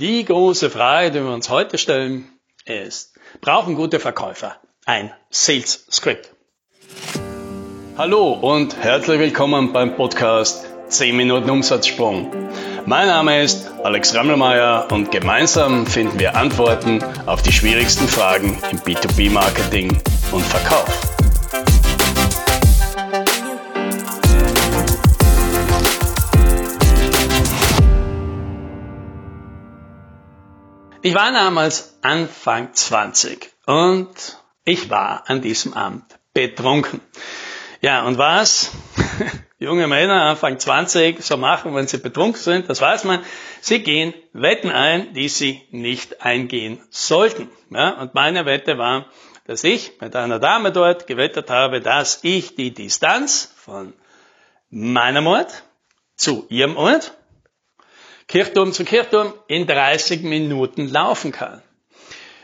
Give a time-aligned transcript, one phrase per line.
[0.00, 2.24] Die große Frage, die wir uns heute stellen,
[2.64, 3.12] ist,
[3.42, 6.30] brauchen gute Verkäufer ein Sales Script?
[7.98, 12.32] Hallo und herzlich willkommen beim Podcast 10 Minuten Umsatzsprung.
[12.86, 18.78] Mein Name ist Alex Rammelmeier und gemeinsam finden wir Antworten auf die schwierigsten Fragen im
[18.78, 20.00] B2B-Marketing
[20.32, 21.09] und Verkauf.
[31.02, 36.04] Ich war damals Anfang 20 und ich war an diesem Abend
[36.34, 37.00] betrunken.
[37.80, 38.70] Ja, und was
[39.58, 43.24] junge Männer Anfang 20 so machen, wenn sie betrunken sind, das weiß man.
[43.62, 47.48] Sie gehen Wetten ein, die sie nicht eingehen sollten.
[47.70, 49.06] Ja, und meine Wette war,
[49.46, 53.94] dass ich mit einer Dame dort gewettet habe, dass ich die Distanz von
[54.68, 55.62] meinem Ort
[56.14, 57.16] zu ihrem Ort
[58.30, 61.62] Kirchturm zu Kirchturm in 30 Minuten laufen kann.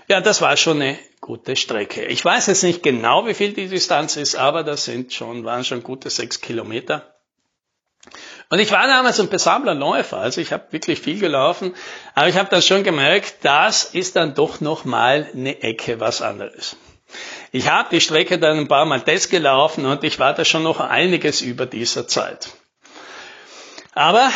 [0.08, 2.06] Ja, das war schon eine gute Strecke.
[2.06, 5.64] Ich weiß jetzt nicht genau, wie viel die Distanz ist, aber das sind schon, waren
[5.64, 7.14] schon gute sechs Kilometer.
[8.50, 11.72] Und ich war damals ein passabler Läufer, also ich habe wirklich viel gelaufen,
[12.16, 16.20] aber ich habe dann schon gemerkt, das ist dann doch noch mal eine Ecke was
[16.20, 16.76] anderes.
[17.52, 20.64] Ich habe die Strecke dann ein paar Mal test gelaufen und ich war da schon
[20.64, 22.48] noch einiges über dieser Zeit.
[23.94, 24.30] Aber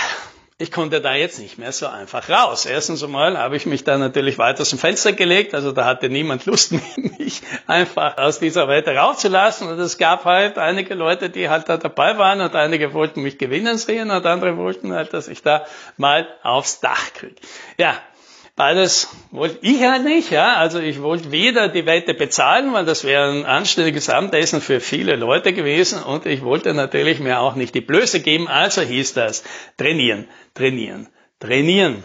[0.60, 2.66] ich konnte da jetzt nicht mehr so einfach raus.
[2.66, 6.10] Erstens einmal habe ich mich da natürlich weiter aus dem Fenster gelegt, also da hatte
[6.10, 6.72] niemand Lust,
[7.18, 9.68] mich einfach aus dieser Welt rauszulassen.
[9.68, 13.38] Und es gab halt einige Leute, die halt da dabei waren und einige wollten mich
[13.38, 15.64] gewinnen sehen und andere wollten halt, dass ich da
[15.96, 17.36] mal aufs Dach kriege.
[17.78, 17.94] Ja,
[18.60, 20.56] Beides wollte ich halt nicht, ja.
[20.56, 25.16] Also ich wollte weder die Wette bezahlen, weil das wäre ein anständiges Abendessen für viele
[25.16, 29.44] Leute gewesen und ich wollte natürlich mir auch nicht die Blöße geben, also hieß das
[29.78, 32.04] trainieren, trainieren, trainieren.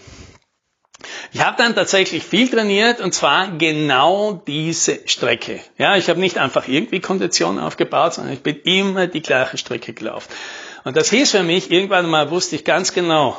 [1.34, 5.60] Ich habe dann tatsächlich viel trainiert und zwar genau diese Strecke.
[5.78, 9.92] Ja, ich habe nicht einfach irgendwie Konditionen aufgebaut, sondern ich bin immer die gleiche Strecke
[9.92, 10.32] gelaufen.
[10.86, 13.38] Und das hieß für mich, irgendwann mal wusste ich ganz genau,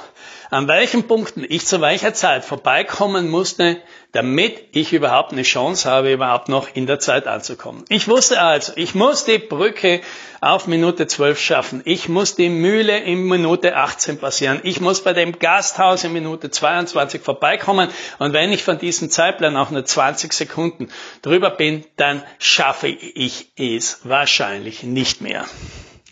[0.51, 3.79] an welchen Punkten ich zu welcher Zeit vorbeikommen musste,
[4.13, 7.85] damit ich überhaupt eine Chance habe, überhaupt noch in der Zeit anzukommen.
[7.89, 10.01] Ich wusste also, ich muss die Brücke
[10.41, 11.83] auf Minute 12 schaffen.
[11.85, 14.61] Ich muss die Mühle in Minute 18 passieren.
[14.63, 17.91] Ich muss bei dem Gasthaus in Minute 22 vorbeikommen.
[18.19, 20.89] Und wenn ich von diesem Zeitplan auch nur 20 Sekunden
[21.23, 25.45] drüber bin, dann schaffe ich es wahrscheinlich nicht mehr.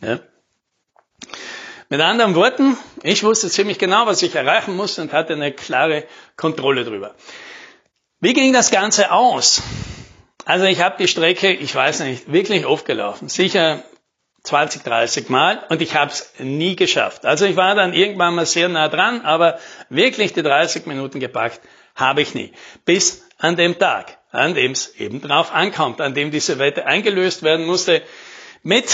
[0.03, 0.19] Ja?
[1.95, 6.03] Mit anderen Worten, ich wusste ziemlich genau, was ich erreichen musste und hatte eine klare
[6.37, 7.15] Kontrolle drüber.
[8.19, 9.63] Wie ging das Ganze aus?
[10.45, 13.29] Also ich habe die Strecke, ich weiß nicht, wirklich oft gelaufen.
[13.29, 13.85] Sicher
[14.43, 17.25] 20, 30 Mal und ich habe es nie geschafft.
[17.27, 21.61] Also ich war dann irgendwann mal sehr nah dran, aber wirklich die 30 Minuten gepackt
[21.95, 22.51] habe ich nie.
[22.85, 27.45] Bis an dem Tag, an dem es eben drauf ankommt, an dem diese Wette eingelöst
[27.45, 28.03] werden musste,
[28.65, 28.93] mit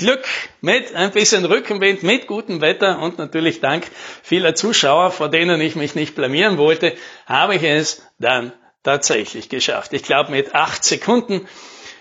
[0.00, 0.24] Glück,
[0.62, 3.86] mit ein bisschen Rückenwind, mit gutem Wetter und natürlich dank
[4.22, 6.96] vieler Zuschauer, vor denen ich mich nicht blamieren wollte,
[7.26, 8.52] habe ich es dann
[8.82, 9.92] tatsächlich geschafft.
[9.92, 11.46] Ich glaube mit acht Sekunden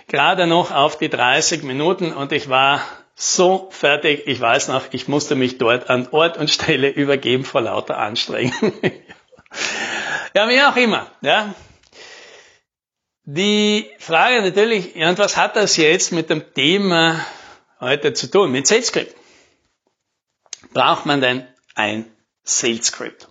[0.07, 2.81] gerade noch auf die 30 Minuten und ich war
[3.15, 4.23] so fertig.
[4.27, 8.73] Ich weiß noch, ich musste mich dort an Ort und Stelle übergeben vor lauter Anstrengung.
[10.33, 11.07] ja, wie auch immer.
[11.21, 11.53] Ja.
[13.25, 17.19] Die Frage natürlich, ja, und was hat das jetzt mit dem Thema
[17.79, 18.51] heute zu tun.
[18.51, 19.15] Mit Sales Script
[20.73, 22.11] braucht man denn ein
[22.43, 23.28] Sales Script.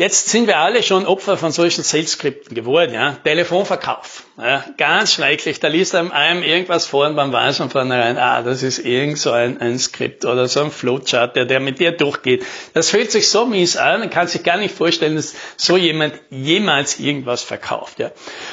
[0.00, 3.18] Jetzt sind wir alle schon Opfer von solchen Sales Skripten geworden, ja.
[3.22, 4.24] Telefonverkauf.
[4.38, 5.60] Ja, ganz schrecklich.
[5.60, 9.18] Da liest einem, einem irgendwas vor und man weiß von vornherein, ah, das ist irgend
[9.18, 12.46] so ein, ein Skript oder so ein Flowchart, der, der mit dir durchgeht.
[12.72, 16.14] Das fühlt sich so mies an, man kann sich gar nicht vorstellen, dass so jemand
[16.30, 18.10] jemals irgendwas verkauft, ja.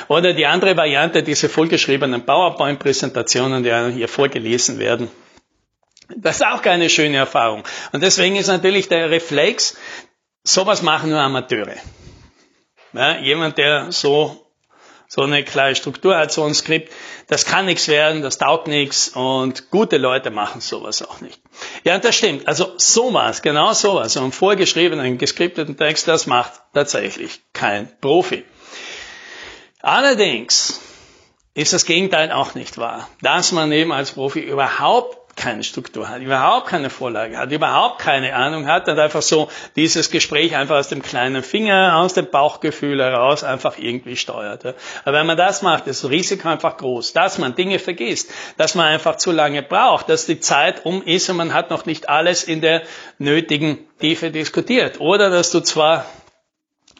[0.10, 5.10] Oder die andere Variante, diese vollgeschriebenen PowerPoint-Präsentationen, die hier vorgelesen werden.
[6.16, 7.64] Das ist auch keine schöne Erfahrung.
[7.92, 9.78] Und deswegen ist natürlich der Reflex,
[10.48, 11.76] sowas machen nur Amateure.
[12.94, 14.48] Ja, jemand, der so
[15.10, 16.92] so eine kleine Struktur hat, so ein Skript,
[17.28, 21.40] das kann nichts werden, das taugt nichts und gute Leute machen sowas auch nicht.
[21.86, 22.48] Ja, das stimmt.
[22.48, 28.44] Also sowas, genau sowas, so einen vorgeschriebenen, geskripteten Text, das macht tatsächlich kein Profi.
[29.82, 30.82] Allerdings
[31.54, 36.22] ist das Gegenteil auch nicht wahr, dass man eben als Profi überhaupt keine Struktur hat,
[36.22, 40.90] überhaupt keine Vorlage hat, überhaupt keine Ahnung hat und einfach so dieses Gespräch einfach aus
[40.90, 44.66] dem kleinen Finger, aus dem Bauchgefühl heraus einfach irgendwie steuert.
[45.06, 48.76] Aber wenn man das macht, ist das Risiko einfach groß, dass man Dinge vergisst, dass
[48.76, 52.10] man einfach zu lange braucht, dass die Zeit um ist und man hat noch nicht
[52.10, 52.82] alles in der
[53.20, 55.00] nötigen Tiefe diskutiert.
[55.00, 56.06] Oder dass du zwar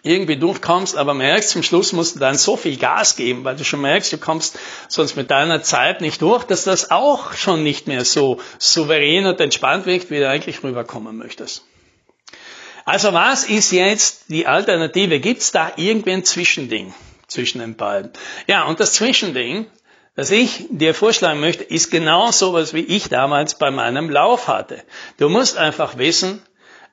[0.04, 3.64] irgendwie durchkommst, aber merkst, zum Schluss musst du dann so viel Gas geben, weil du
[3.64, 4.58] schon merkst, du kommst
[4.88, 9.40] sonst mit deiner Zeit nicht durch, dass das auch schon nicht mehr so souverän und
[9.40, 11.64] entspannt wirkt, wie du eigentlich rüberkommen möchtest.
[12.86, 15.20] Also was ist jetzt die Alternative?
[15.20, 16.94] Gibt es da irgendwie ein Zwischending
[17.28, 18.12] zwischen den beiden?
[18.48, 19.66] Ja, und das Zwischending,
[20.16, 24.82] das ich dir vorschlagen möchte, ist genau sowas, wie ich damals bei meinem Lauf hatte.
[25.18, 26.42] Du musst einfach wissen,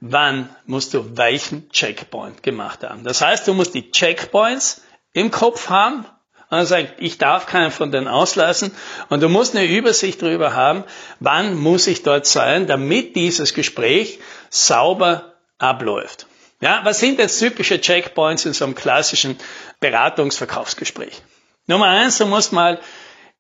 [0.07, 3.05] wann musst du welchen Checkpoint gemacht haben.
[3.05, 4.83] Das heißt, du musst die Checkpoints
[5.15, 6.05] im Kopf haben
[6.51, 8.73] und sagen, ich darf keinen von denen auslassen
[9.09, 10.85] und du musst eine Übersicht darüber haben,
[11.21, 14.19] wann muss ich dort sein, damit dieses Gespräch
[14.51, 16.27] sauber abläuft.
[16.61, 19.39] Ja, was sind jetzt typische Checkpoints in so einem klassischen
[19.81, 21.23] Beratungsverkaufsgespräch?
[21.67, 22.79] Nummer eins, du musst mal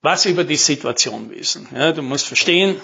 [0.00, 1.68] was über die Situation wissen.
[1.74, 2.80] Ja, du musst verstehen,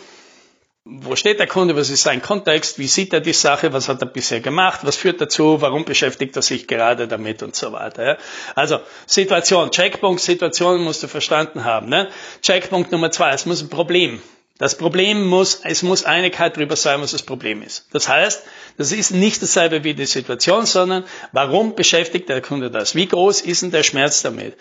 [0.85, 4.01] wo steht der Kunde, was ist sein Kontext, wie sieht er die Sache, was hat
[4.01, 8.05] er bisher gemacht, was führt dazu, warum beschäftigt er sich gerade damit und so weiter.
[8.05, 8.19] Ja.
[8.55, 11.89] Also Situation, Checkpunkt, Situation musst du verstanden haben.
[11.89, 12.09] Ne?
[12.41, 14.23] Checkpunkt Nummer zwei, es muss ein Problem.
[14.57, 17.87] Das Problem muss, es muss Einigkeit darüber sein, was das Problem ist.
[17.93, 18.43] Das heißt,
[18.77, 22.95] das ist nicht dasselbe wie die Situation, sondern warum beschäftigt der Kunde das?
[22.95, 24.57] Wie groß ist denn der Schmerz damit?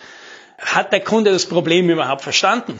[0.58, 2.78] Hat der Kunde das Problem überhaupt verstanden?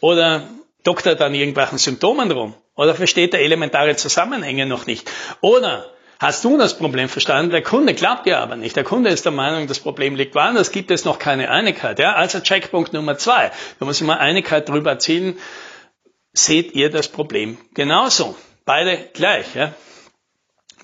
[0.00, 0.48] Oder
[0.84, 2.54] doktert an irgendwelchen Symptomen rum?
[2.74, 5.10] Oder versteht er elementare Zusammenhänge noch nicht?
[5.40, 7.50] Oder hast du das Problem verstanden?
[7.50, 8.76] Der Kunde glaubt dir aber nicht.
[8.76, 11.98] Der Kunde ist der Meinung, das Problem liegt woanders, gibt es noch keine Einigkeit.
[11.98, 12.14] Ja?
[12.14, 13.50] Also Checkpunkt Nummer zwei.
[13.78, 15.38] Da muss ich mal Einigkeit darüber erzielen.
[16.32, 18.36] Seht ihr das Problem genauso?
[18.64, 19.54] Beide gleich.
[19.54, 19.74] Ja?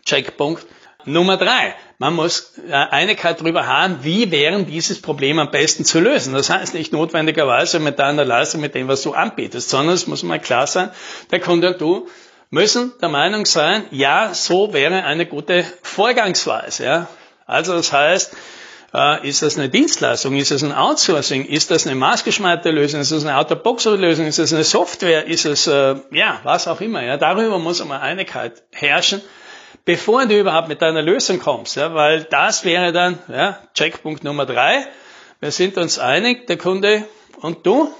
[0.04, 0.66] Checkpunkt
[1.04, 1.74] Nummer drei.
[2.00, 6.32] Man muss äh, Einigkeit darüber haben, wie wäre dieses Problem am besten zu lösen.
[6.32, 10.22] Das heißt nicht notwendigerweise mit deiner Leistung, mit dem, was du anbietest, sondern es muss
[10.22, 10.90] mal klar sein,
[11.32, 12.08] der Kunde und du
[12.50, 16.84] müssen der Meinung sein, ja, so wäre eine gute Vorgangsweise.
[16.84, 17.08] Ja?
[17.46, 18.32] Also das heißt,
[18.94, 20.36] äh, ist das eine Dienstleistung?
[20.36, 21.46] Ist das ein Outsourcing?
[21.46, 23.00] Ist das eine maßgeschneiderte Lösung?
[23.00, 24.24] Ist das eine Out-of-Box-Lösung?
[24.26, 25.26] Ist das eine Software?
[25.26, 27.02] Ist es, äh, ja, was auch immer.
[27.02, 27.16] Ja?
[27.16, 29.20] Darüber muss einmal Einigkeit herrschen
[29.88, 34.44] bevor du überhaupt mit deiner Lösung kommst, ja, weil das wäre dann ja, Checkpunkt Nummer
[34.44, 34.86] drei.
[35.40, 37.04] Wir sind uns einig, der Kunde
[37.40, 37.90] und du.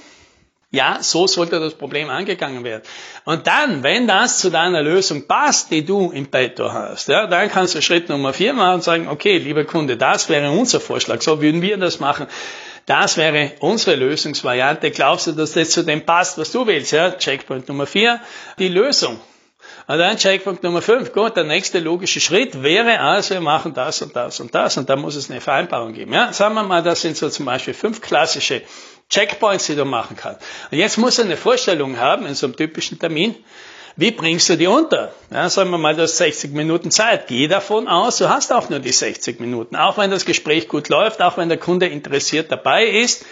[0.70, 2.82] Ja, so sollte das Problem angegangen werden.
[3.24, 7.48] Und dann, wenn das zu deiner Lösung passt, die du im Petto hast, ja, dann
[7.48, 11.22] kannst du Schritt Nummer vier machen und sagen, okay, lieber Kunde, das wäre unser Vorschlag,
[11.22, 12.26] so würden wir das machen.
[12.84, 14.90] Das wäre unsere Lösungsvariante.
[14.90, 16.92] Glaubst du, dass das zu dem passt, was du willst?
[16.92, 17.12] Ja?
[17.12, 18.20] Checkpoint Nummer vier,
[18.58, 19.18] die Lösung.
[19.88, 21.14] Und dann Checkpunkt Nummer 5.
[21.14, 24.90] Gut, der nächste logische Schritt wäre also, wir machen das und das und das und
[24.90, 26.12] da muss es eine Vereinbarung geben.
[26.12, 28.60] Ja, sagen wir mal, das sind so zum Beispiel fünf klassische
[29.08, 30.42] Checkpoints, die du machen kannst.
[30.70, 33.34] Und jetzt muss er eine Vorstellung haben in so einem typischen Termin.
[33.96, 35.14] Wie bringst du die unter?
[35.30, 37.26] Ja, sagen wir mal, du hast 60 Minuten Zeit.
[37.26, 39.74] Geh davon aus, du hast auch nur die 60 Minuten.
[39.74, 43.24] Auch wenn das Gespräch gut läuft, auch wenn der Kunde interessiert dabei ist,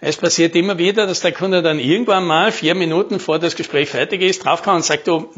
[0.00, 3.88] es passiert immer wieder, dass der Kunde dann irgendwann mal vier Minuten vor das Gespräch
[3.88, 5.28] fertig ist, draufkommt und sagt, du,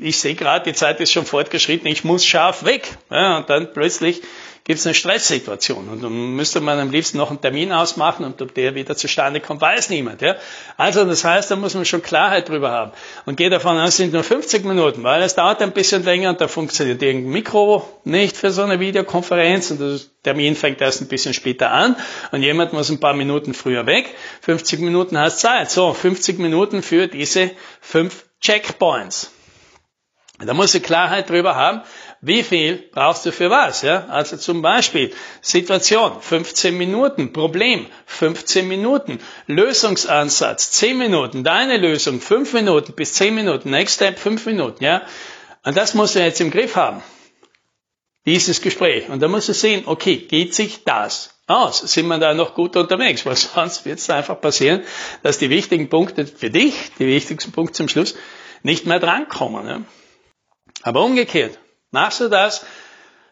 [0.00, 2.88] ich sehe gerade, die Zeit ist schon fortgeschritten, ich muss scharf weg.
[3.10, 4.22] Ja, und dann plötzlich
[4.68, 5.88] gibt es eine Stresssituation.
[5.88, 9.40] Und dann müsste man am liebsten noch einen Termin ausmachen und ob der wieder zustande
[9.40, 10.20] kommt, weiß niemand.
[10.20, 10.36] Ja?
[10.76, 12.92] Also das heißt, da muss man schon Klarheit drüber haben.
[13.24, 16.28] Und gehe davon aus, es sind nur 50 Minuten, weil es dauert ein bisschen länger
[16.28, 21.00] und da funktioniert irgendein Mikro nicht für so eine Videokonferenz und der Termin fängt erst
[21.00, 21.96] ein bisschen später an
[22.32, 24.14] und jemand muss ein paar Minuten früher weg.
[24.42, 25.70] 50 Minuten heißt Zeit.
[25.70, 29.30] So, 50 Minuten für diese fünf Checkpoints.
[30.40, 31.82] Da muss ich Klarheit drüber haben,
[32.20, 33.82] wie viel brauchst du für was?
[33.82, 34.06] Ja?
[34.08, 42.52] Also zum Beispiel Situation 15 Minuten, Problem 15 Minuten, Lösungsansatz 10 Minuten, deine Lösung 5
[42.54, 44.82] Minuten bis 10 Minuten, Next Step 5 Minuten.
[44.82, 45.02] Ja?
[45.64, 47.02] Und das musst du jetzt im Griff haben.
[48.26, 49.08] Dieses Gespräch.
[49.08, 51.78] Und da musst du sehen, okay, geht sich das aus?
[51.78, 53.24] Sind wir da noch gut unterwegs?
[53.26, 54.82] Weil sonst wird es einfach passieren,
[55.22, 58.16] dass die wichtigen Punkte für dich, die wichtigsten Punkte zum Schluss,
[58.64, 59.68] nicht mehr drankommen.
[59.68, 59.82] Ja?
[60.82, 61.58] Aber umgekehrt,
[61.90, 62.64] Machst du das,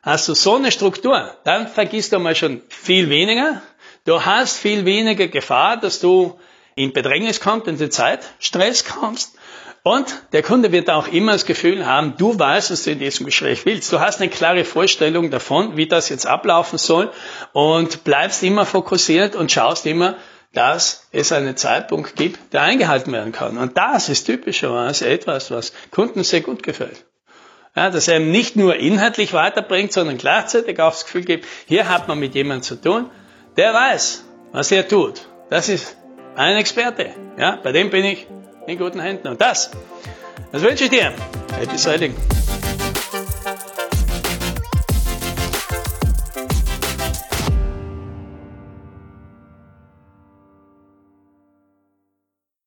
[0.03, 3.61] hast du so eine Struktur, dann vergisst du mal schon viel weniger.
[4.05, 6.39] Du hast viel weniger Gefahr, dass du
[6.75, 9.35] in Bedrängnis kommst, in die Zeit, Stress kommst.
[9.83, 13.27] Und der Kunde wird auch immer das Gefühl haben, du weißt, was du in diesem
[13.27, 13.93] Gespräch willst.
[13.93, 17.13] Du hast eine klare Vorstellung davon, wie das jetzt ablaufen soll
[17.53, 20.17] und bleibst immer fokussiert und schaust immer,
[20.55, 23.59] dass es einen Zeitpunkt gibt, der eingehalten werden kann.
[23.59, 27.06] Und das ist typischerweise etwas, was Kunden sehr gut gefällt.
[27.76, 31.88] Ja, dass er ihm nicht nur inhaltlich weiterbringt, sondern gleichzeitig auch das Gefühl gibt, hier
[31.88, 33.11] hat man mit jemandem zu tun,
[33.56, 35.28] der weiß, was er tut.
[35.50, 35.97] Das ist
[36.37, 37.11] ein Experte.
[37.38, 38.26] Ja, bei dem bin ich
[38.66, 39.28] in guten Händen.
[39.28, 39.71] Und das,
[40.52, 41.12] das wünsche ich dir.
[41.59, 42.14] Happy Sailing.